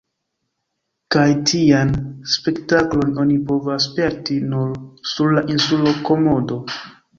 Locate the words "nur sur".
4.55-5.39